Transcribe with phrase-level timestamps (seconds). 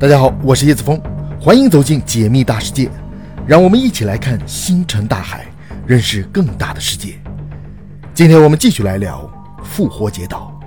[0.00, 0.98] 大家好，我是叶子峰，
[1.38, 2.90] 欢迎走进解密大世界，
[3.46, 5.46] 让我们一起来看星辰大海，
[5.86, 7.20] 认识更大的世界。
[8.14, 9.30] 今天我们继续来聊
[9.62, 10.58] 复活节岛。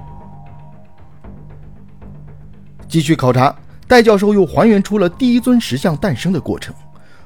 [2.88, 3.56] 继续考察，
[3.88, 6.72] 戴教授又还原出了第一尊石像诞生的过程。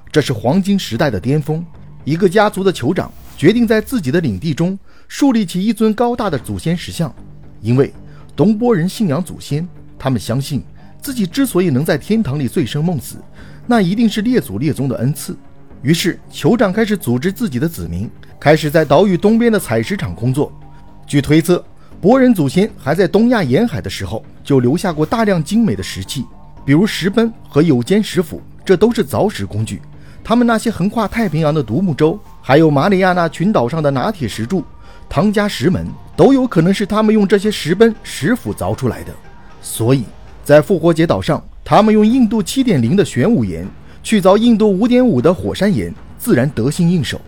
[0.09, 1.61] 这是黄金时代的巅峰，
[2.05, 4.79] 一个家族的酋长决定在自己的领地中
[5.09, 7.13] 树立起一尊高大的祖先石像，
[7.59, 7.93] 因为
[8.33, 9.67] 东波人信仰祖先，
[9.99, 10.63] 他们相信。
[11.07, 13.15] 自己之所以能在天堂里醉生梦死，
[13.65, 15.37] 那一定是列祖列宗的恩赐。
[15.81, 20.51] 于是，酋长开始组织自己的子民，开始在岛屿东边的采石场工作。
[21.05, 21.63] 据推测，
[22.01, 26.25] 博人祖先还在东亚沿海的时候就留下过大量精美的石器，
[26.65, 29.81] 比如石奔和有尖石斧，这都是凿石工具。
[30.25, 34.61] 他们那些横跨太平洋的独木舟，还有马里亚纳群岛上的拿铁石柱、
[35.07, 39.13] 唐家石门，都有可能是他们用这些石奔、石斧凿出来的。
[39.61, 40.03] 所以。
[40.47, 43.67] 在复活节岛上，他们用印度七点零的玄武岩
[44.01, 47.19] 去凿印度五点五的火山岩，自然得心应手。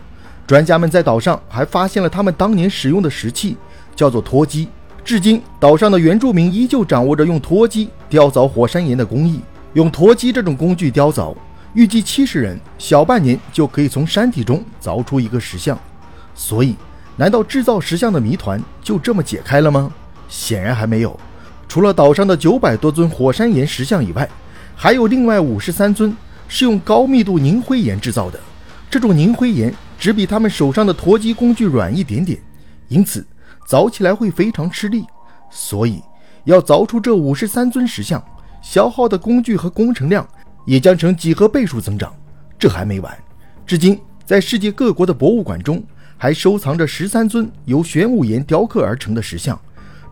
[0.46, 3.58] 专家们在岛上还发现了他们当年使用的石器，
[3.94, 4.68] 叫做脱机。
[5.04, 9.40] 至今，岛上的原住民依旧掌握着用脱机雕凿火山岩的工艺。
[9.74, 11.36] 用脱机这种工具雕凿，
[11.74, 15.78] 预计七十人小半年就可以从山体中凿出一个石像。
[16.34, 16.74] 所以，
[17.16, 19.92] 难道制造石像的谜团就这么解开了吗？
[20.26, 21.20] 显然还没有。
[21.70, 24.28] 除了岛上的九百多尊火山岩石像以外，
[24.74, 26.12] 还有另外五十三尊
[26.48, 28.40] 是用高密度凝灰岩制造的。
[28.90, 32.36] 这种凝灰岩只比他们手上的驼机工具软一点点，
[32.88, 33.24] 因此
[33.68, 35.04] 凿起来会非常吃力。
[35.48, 36.02] 所以，
[36.42, 38.20] 要凿出这五十三尊石像，
[38.60, 40.28] 消耗的工具和工程量
[40.66, 42.12] 也将成几何倍数增长。
[42.58, 43.16] 这还没完，
[43.64, 45.80] 至今在世界各国的博物馆中
[46.16, 49.56] 还收藏着十三尊由玄武岩雕刻而成的石像。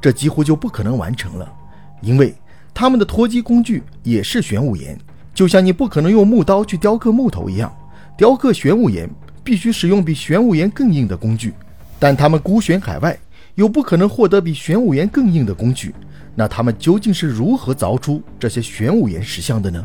[0.00, 1.52] 这几乎就不可能完成了，
[2.00, 2.34] 因为
[2.72, 4.98] 他们的脱机工具也是玄武岩，
[5.34, 7.74] 就像你不可能用木刀去雕刻木头一样，
[8.16, 9.08] 雕刻玄武岩
[9.42, 11.52] 必须使用比玄武岩更硬的工具。
[11.98, 13.18] 但他们孤悬海外，
[13.56, 15.92] 又不可能获得比玄武岩更硬的工具，
[16.36, 19.84] 那他们究竟是如何凿出这些玄武岩石像的呢？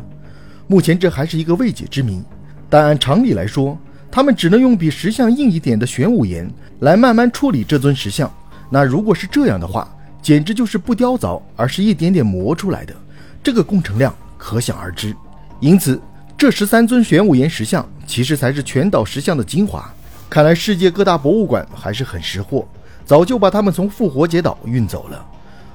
[0.68, 2.22] 目前这还是一个未解之谜。
[2.70, 3.76] 但按常理来说，
[4.10, 6.48] 他们只能用比石像硬一点的玄武岩
[6.80, 8.32] 来慢慢处理这尊石像。
[8.70, 9.92] 那如果是这样的话，
[10.24, 12.94] 简直就是不雕凿，而是一点点磨出来的，
[13.42, 15.14] 这个工程量可想而知。
[15.60, 16.00] 因此，
[16.34, 19.86] 这十三尊玄武岩石像其实才是全岛石像的精华。
[20.30, 22.66] 看来世界各大博物馆还是很识货，
[23.04, 25.26] 早就把他们从复活节岛运走了。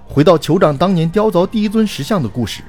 [0.08, 2.64] 回到酋长当年雕凿第一尊石像的故事，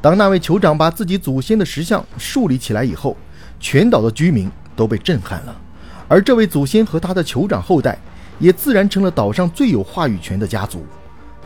[0.00, 3.16] 当那位酋长把自己祖先的石像树立起来以后，
[3.58, 5.56] 全岛的居民都被震撼了。
[6.06, 7.98] 而这位祖先和他的酋长后代，
[8.38, 10.86] 也自然成了岛上最有话语权的家族。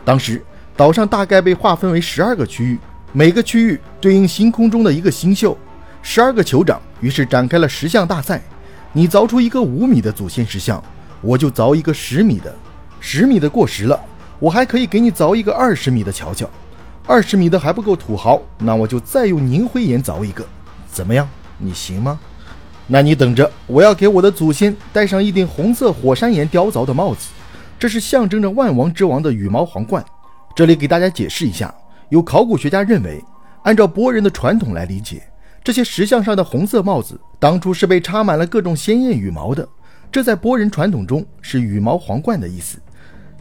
[0.09, 0.43] 当时，
[0.75, 2.79] 岛上大概被划分为十二个区域，
[3.11, 5.55] 每个区域对应星空中的一个星宿。
[6.01, 8.41] 十二个酋长于是展开了石像大赛：
[8.91, 10.83] 你凿出一个五米的祖先石像，
[11.21, 12.49] 我就凿一个十米的；
[12.99, 13.99] 十米的过时了，
[14.39, 16.47] 我还可以给你凿一个二十米的瞧瞧；
[17.05, 20.43] 二十米的还不够土豪，那我就再用凝灰岩凿一个。
[20.91, 21.29] 怎么样？
[21.59, 22.19] 你行吗？
[22.87, 27.29] 那你等着，我要给我的祖先戴上一顶红色火山岩雕凿的帽子。
[27.79, 30.03] 这是象征着万王之王的羽毛皇冠。
[30.53, 31.73] 这里给大家解释一下：
[32.09, 33.23] 有考古学家认为，
[33.63, 35.23] 按照博人的传统来理解，
[35.63, 39.65] 这些石像上的红色帽子当初是被插满了各种鲜艳羽毛的。
[40.11, 42.77] 这在博人传统中是羽毛皇冠的意思。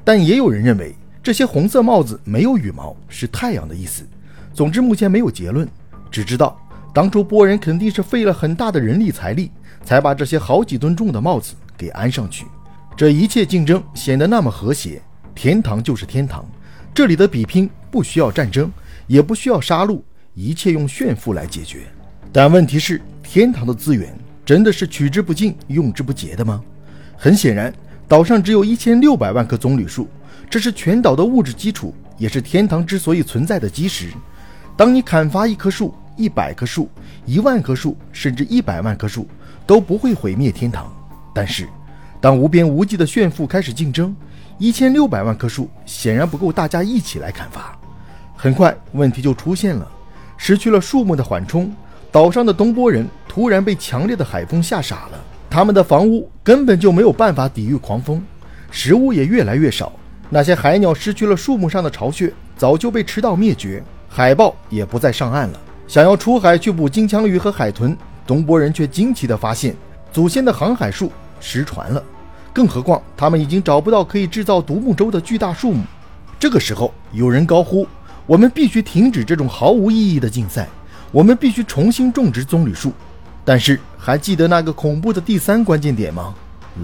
[0.05, 4.07] 但也有人认为，这些红色帽子没有羽毛，是太阳的意思。
[4.55, 5.69] 总之，目前没有结论，
[6.13, 6.57] 只知道
[6.95, 9.51] 当初波人肯定是费了很大的人力财力，
[9.83, 12.47] 才把这些好几吨重的帽子给安上去。
[12.99, 15.01] 这一切竞争显得那么和谐，
[15.33, 16.45] 天堂就是天堂。
[16.93, 18.69] 这里的比拼不需要战争，
[19.07, 20.03] 也不需要杀戮，
[20.35, 21.83] 一切用炫富来解决。
[22.33, 24.13] 但问题是，天堂的资源
[24.45, 26.61] 真的是取之不尽、用之不竭的吗？
[27.17, 27.73] 很显然，
[28.09, 30.09] 岛上只有一千六百万棵棕榈树，
[30.51, 34.11] 这是全岛的物质基础，也是天堂之所以存在的基石。
[34.77, 36.91] 当你砍伐一棵树、一百棵树、
[37.25, 39.29] 一万棵树，甚至一百万棵树，
[39.69, 40.93] 都不会毁灭天堂。
[41.33, 41.69] 但是，
[42.21, 44.15] 当无边无际的炫富开始竞争，
[44.59, 47.79] 一千六百万棵树显然不够大家一起来砍伐。
[48.37, 49.89] 很快，问题就出现了：
[50.37, 51.73] 失去了树木的缓冲，
[52.11, 55.21] 岛上的东波人突然被强烈的海风吓傻了。
[55.49, 58.23] 他们的房屋根本就没有办法抵御狂风，
[58.71, 59.93] 食物也越来越少。
[60.29, 63.83] 那些海鸟失去了树木上的巢穴，早就被吃到灭绝。
[64.09, 65.61] 海豹也不再上岸了。
[65.87, 69.75] 想要出海去捕金枪鱼和海豚，东波人却惊奇地发现，
[70.13, 71.11] 祖先的航海术。
[71.41, 72.03] 失传了，
[72.53, 75.83] 更何况他们已经找不到可以制造独木舟的巨大树木。
[76.39, 77.87] 这个时候，有人高呼
[78.27, 80.69] ：“我们必须停止这种毫无意义的竞赛！
[81.11, 82.93] 我们必须重新种植棕榈树。
[83.45, 86.35] 但是，还记得那个恐怖的第三关键点吗？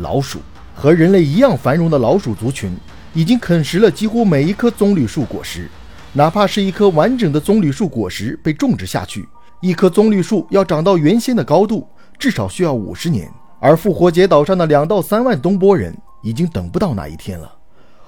[0.00, 0.40] 老鼠
[0.74, 2.74] 和人类一样繁荣的老鼠族群，
[3.12, 5.70] 已经啃食了几乎每一棵棕榈树果实。
[6.14, 9.28] 哪怕是一棵完整的棕榈树果实被种植下去，
[9.60, 11.86] 一棵棕榈树要长到原先的高度，
[12.18, 13.30] 至少需要五十年。
[13.66, 17.50] 而复活节岛上的两到三万东波人，已经等不到那一天了。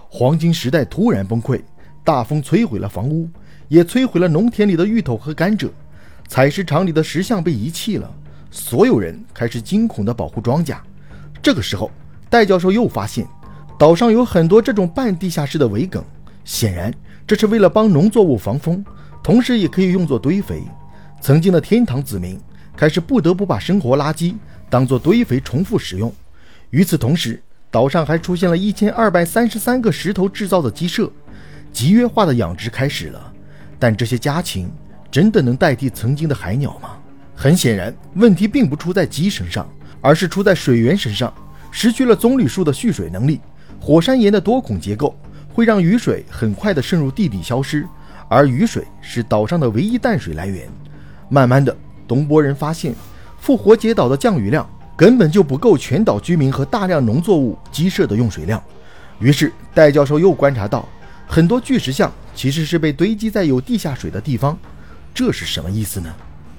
[0.07, 1.59] 黄金时代突然崩溃，
[2.05, 3.27] 大风摧毁了房屋，
[3.69, 5.71] 也摧毁了农田里的芋头和甘蔗，
[6.29, 8.15] 采石场里的石像被遗弃了。
[8.51, 10.77] 所有人开始惊恐地保护庄稼。
[11.41, 11.91] 这个时候，
[12.29, 13.27] 戴教授又发现，
[13.79, 16.03] 岛上有很多这种半地下室的围埂，
[16.45, 16.93] 显然
[17.27, 18.85] 这是为了帮农作物防风，
[19.23, 20.63] 同时也可以用作堆肥。
[21.23, 22.39] 曾经的天堂子民
[22.77, 24.35] 开始不得不把生活垃圾
[24.69, 26.13] 当做堆肥重复使用。
[26.71, 31.11] 与此同时，岛上还出现了一千二百三十三个石头制造的鸡舍，
[31.73, 33.33] 集约化的养殖开始了。
[33.79, 34.69] 但这些家禽
[35.11, 36.97] 真的能代替曾经的海鸟吗？
[37.35, 39.69] 很显然，问题并不出在鸡身上，
[40.01, 41.33] 而是出在水源身上。
[41.71, 43.39] 失去了棕榈树的蓄水能力，
[43.79, 45.15] 火山岩的多孔结构
[45.53, 47.87] 会让雨水很快地渗入地底消失，
[48.31, 50.67] 而雨水是岛上的唯一淡水来源。
[51.29, 51.77] 慢慢的，
[52.09, 52.95] 东波人发现，
[53.39, 58.63] 复活节岛的降雨量根本就不够全岛居民和大量农作物鸡舍的用水量。
[59.19, 60.87] 于是，戴教授又观察到，
[61.27, 64.59] 很多巨石像其实是被堆积在有地下水的地方。
[65.15, 66.13] 这是什么意思呢？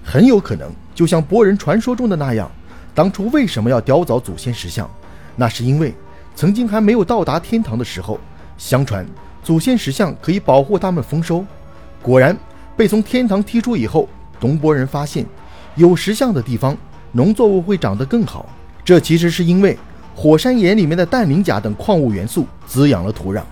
[0.04, 2.50] 很有可能就像波人传说中的那样，
[2.96, 4.90] 当初为什么要雕凿祖先石像？
[5.36, 5.94] 那是因为
[6.36, 8.20] 曾经还没有到达天堂的时候，
[8.58, 9.06] 相传
[9.44, 11.46] 祖先石像可以保护他们丰收。
[12.02, 12.36] 果然，
[12.76, 14.08] 被从天堂踢出以后，
[14.40, 15.26] 东波人发现
[15.78, 16.76] 有石像的地方，
[17.12, 18.50] 农作物会长得更好。
[18.84, 19.78] 这其实是因为
[20.16, 23.44] 火山岩里面的氮磷钾等矿物元素滋养了土壤。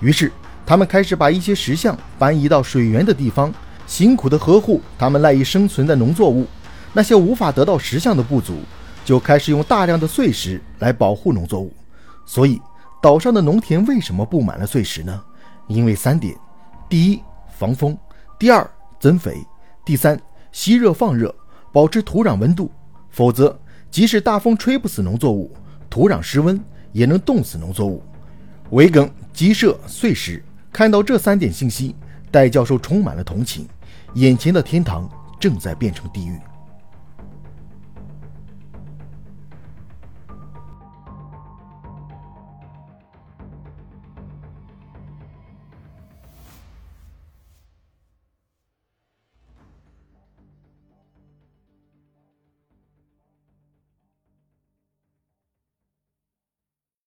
[0.00, 0.30] 于是，
[0.66, 3.52] 他们开始把一些石像搬移到水源的地方。
[3.86, 6.46] 辛苦地呵护他们赖以生存的农作物，
[6.92, 8.56] 那些无法得到石像的部族
[9.02, 11.72] 就开始用大量的碎石来保护农作物。
[12.26, 12.60] 所以，
[13.00, 15.18] 岛上的农田为什么布满了碎石呢？
[15.68, 16.36] 因为三点：
[16.86, 17.22] 第一，
[17.56, 17.94] 防风；
[18.38, 18.70] 第二，
[19.00, 19.36] 增肥；
[19.86, 20.20] 第三，
[20.52, 21.34] 吸热放热，
[21.72, 22.70] 保持土壤温度。
[23.10, 23.58] 否则，
[23.90, 25.50] 即使大风吹不死农作物，
[25.88, 26.60] 土壤失温
[26.92, 28.02] 也能冻死农作物。
[28.70, 31.94] 围埂、鸡舍、碎石，看到这三点信息，
[32.30, 33.66] 戴教授充满了同情。
[34.14, 35.08] 眼前的天堂
[35.40, 36.38] 正在变成地狱。